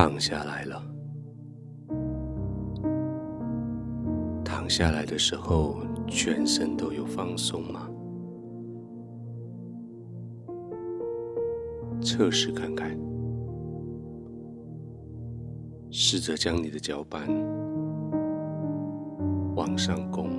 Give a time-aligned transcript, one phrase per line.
[0.00, 0.82] 躺下来了。
[4.42, 5.76] 躺下来的时候，
[6.08, 7.86] 全身都有放松吗？
[12.00, 12.98] 测试看看，
[15.90, 17.28] 试着将你的脚板
[19.54, 20.30] 往上拱，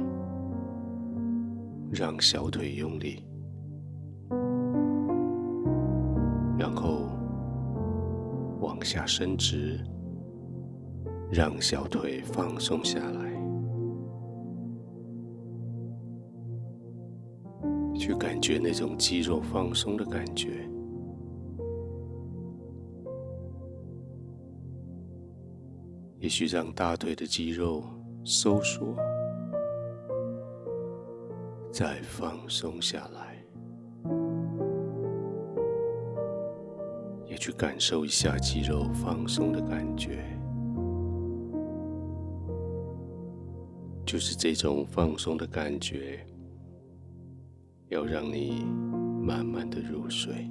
[1.92, 3.23] 让小腿用力，
[8.82, 9.80] 往下伸直，
[11.32, 13.32] 让小腿放松下来，
[17.96, 20.68] 去感觉那种肌肉放松的感觉。
[26.18, 27.84] 也许让大腿的肌肉
[28.24, 28.96] 收缩，
[31.72, 33.31] 再放松下来，
[37.42, 40.23] 去感受一下肌肉放松的感觉，
[44.06, 46.24] 就是这种放松的感觉，
[47.88, 48.63] 要让你
[49.25, 50.47] 慢慢的入睡。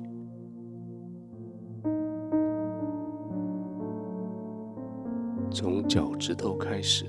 [5.52, 7.06] 从脚趾头开始，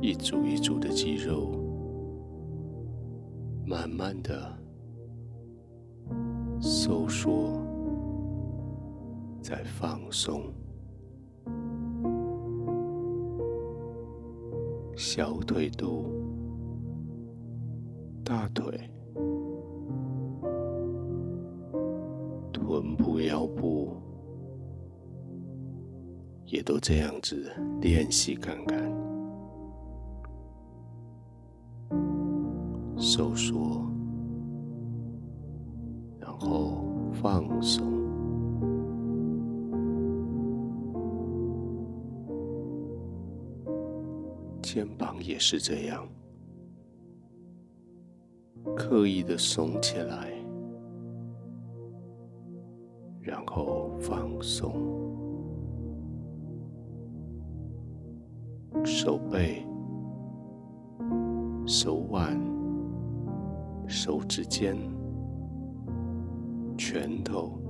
[0.00, 1.50] 一组一组的肌肉，
[3.66, 4.55] 慢慢的
[6.60, 7.60] 收缩，
[9.40, 10.42] 再放松。
[14.96, 16.06] 小腿肚、
[18.24, 18.90] 大腿、
[22.52, 23.94] 臀部、腰部。
[26.48, 27.50] 也都这样子
[27.80, 28.90] 练习看看，
[32.96, 33.85] 收缩，
[37.28, 37.84] 放松，
[44.62, 46.06] 肩膀也是这样，
[48.76, 50.30] 刻意的耸起来，
[53.20, 54.72] 然后放松。
[58.84, 59.66] 手背、
[61.66, 62.40] 手腕、
[63.88, 64.76] 手指尖、
[66.98, 67.60] 拳头，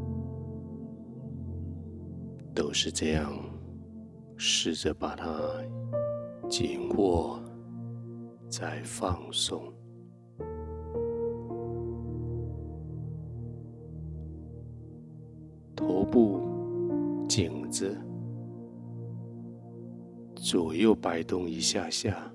[2.55, 3.35] 都是这样，
[4.37, 5.27] 试着把它
[6.49, 7.43] 紧握，
[8.49, 9.61] 再放松。
[15.75, 17.99] 头部、颈子。
[20.37, 22.33] 左右摆动一下下，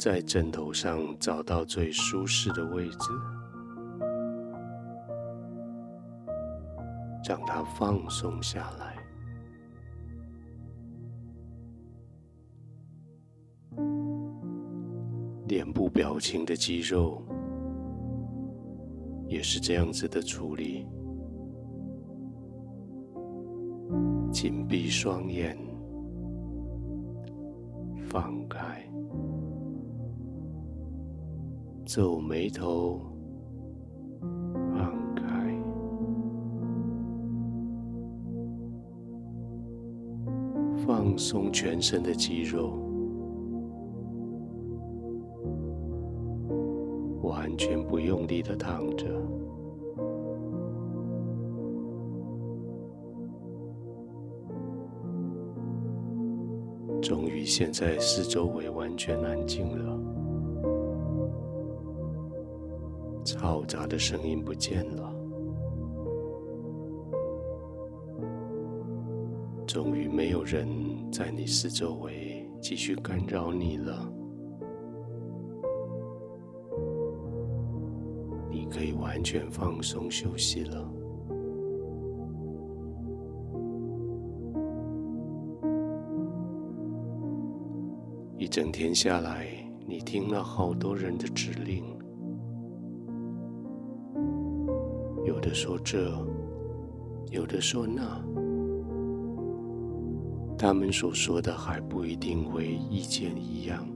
[0.00, 3.10] 在枕头上找到最舒适的位置，
[7.28, 8.96] 让它放松下来。
[15.48, 17.22] 脸部表情的肌肉
[19.28, 20.86] 也是这样子的处理。
[24.32, 25.58] 紧闭双眼，
[28.08, 28.89] 放开，
[31.92, 33.00] 皱眉头，
[34.20, 35.60] 放开，
[40.86, 42.78] 放松全身的肌肉，
[47.24, 49.06] 完全不用力的躺着。
[57.02, 59.99] 终于，现在四周围完全安静了，
[63.30, 65.14] 嘈杂的声音不见了，
[69.66, 70.66] 终于没有人
[71.12, 74.12] 在你四周围继续干扰你了，
[78.50, 80.92] 你可以完全放松休息了。
[88.36, 89.46] 一整天下来，
[89.86, 91.84] 你听了好多人的指令，
[95.40, 96.12] 有的说这，
[97.30, 98.22] 有的说那，
[100.58, 103.88] 他们所说的还不一定会意见一样。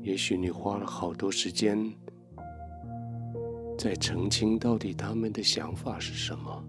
[0.00, 1.78] 也许你花了好多时间
[3.78, 6.64] 在澄清，到底他们的想法是什么。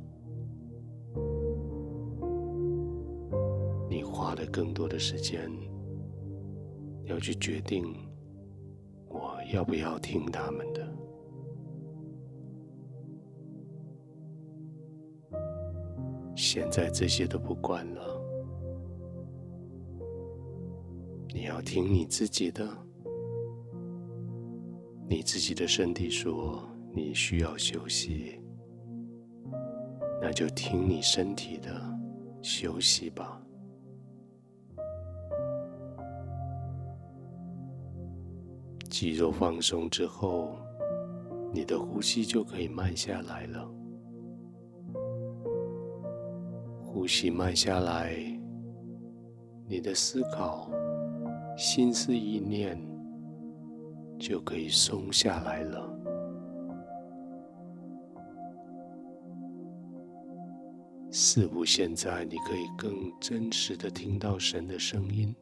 [3.89, 5.51] 你花了更多的时间，
[7.05, 7.91] 要去决定
[9.53, 10.81] 要不要听他们的。
[16.35, 18.21] 现在这些都不管了，
[21.31, 22.67] 你要听你自己的。
[25.07, 28.39] 你自己的身体说你需要休息，
[30.19, 31.69] 那就听你身体的，
[32.41, 33.39] 休息吧。
[38.93, 40.55] 肌肉放松之后，
[41.51, 43.67] 你的呼吸就可以慢下来了。
[46.79, 48.15] 呼吸慢下来，
[49.67, 50.69] 你的思考、
[51.57, 52.79] 心思意念
[54.19, 55.89] 就可以松下来了。
[61.09, 65.35] 似乎现在你可以更真实的听到神的声音，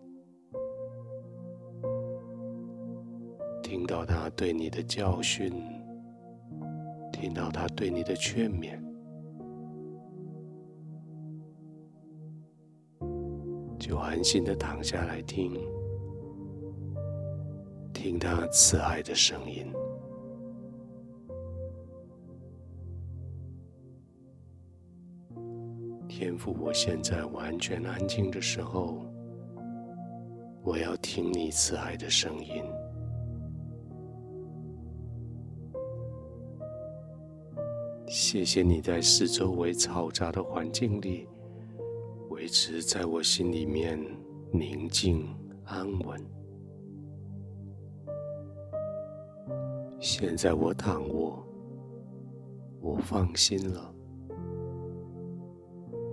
[3.72, 5.50] 听到他对你的教训，
[7.10, 8.78] 听到他对你的劝勉。
[13.80, 15.54] 就安心的躺下来听，
[17.94, 19.66] 听他慈爱的声音。
[26.10, 28.98] 天父，我现在完全安静的时候，
[30.62, 32.62] 我要听你慈爱的声音。
[38.14, 41.30] 谢谢你在四周围嘈杂的环境里。
[42.30, 43.98] 维持在我心里面
[44.52, 45.26] 宁静
[45.64, 46.22] 安稳。
[49.98, 51.42] 现在我躺卧，
[52.82, 53.96] 我放心了，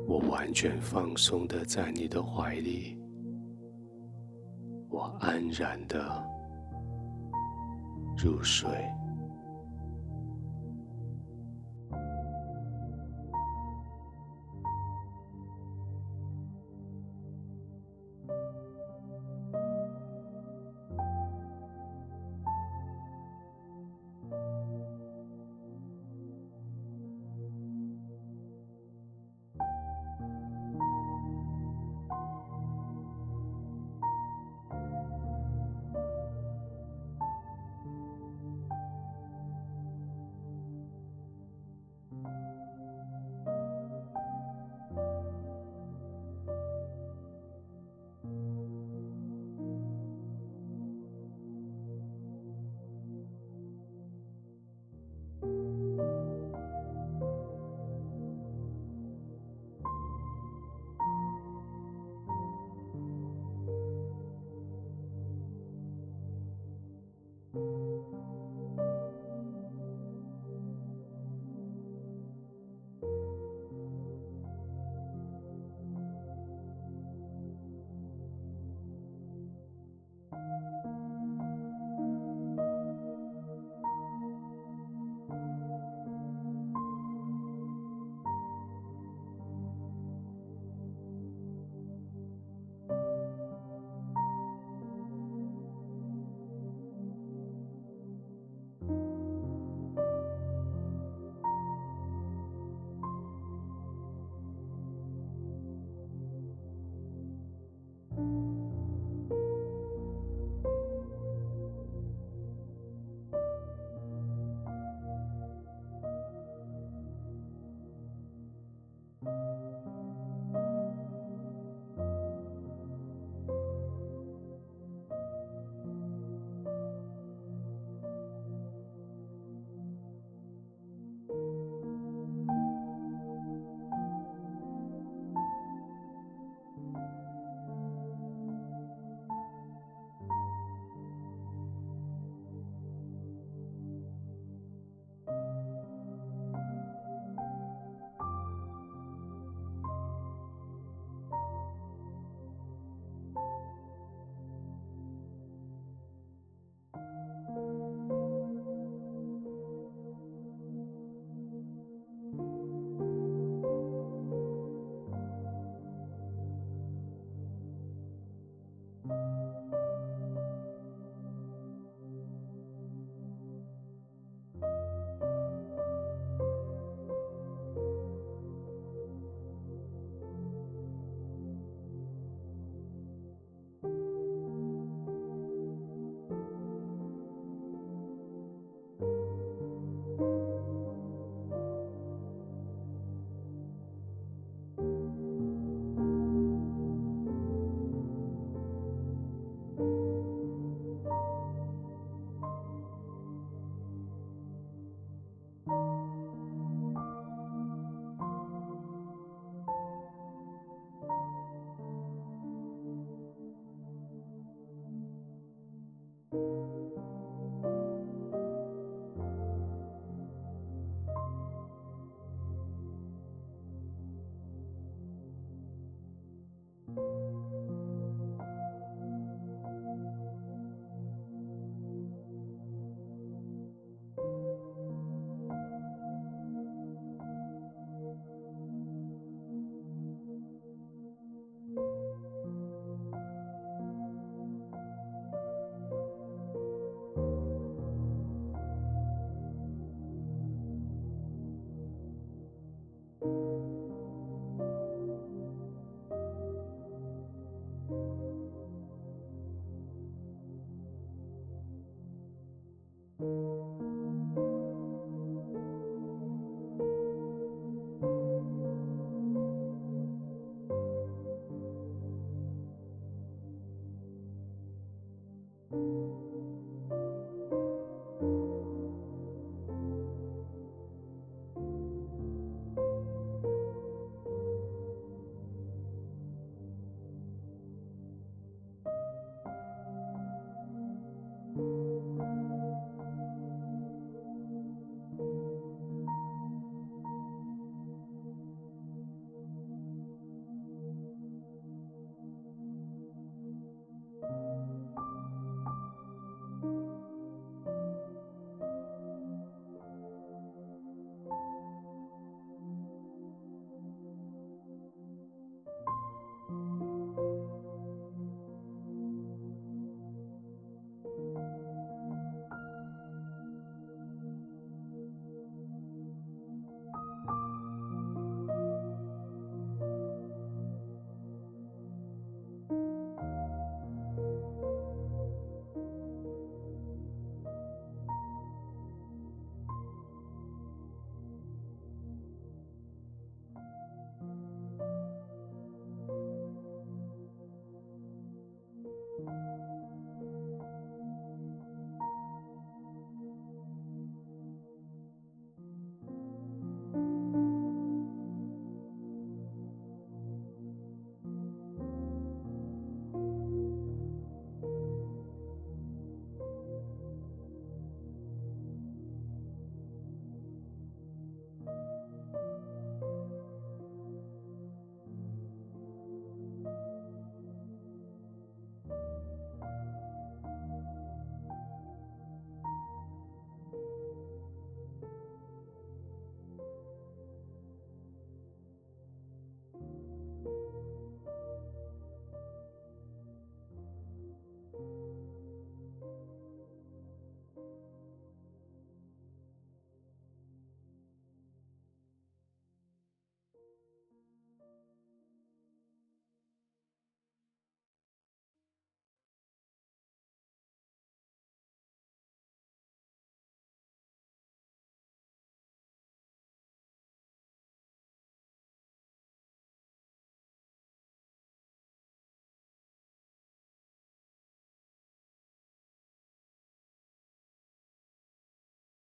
[0.06, 2.96] 我完全放松的在你的怀里，
[4.88, 6.24] 我安然的
[8.16, 8.70] 入睡。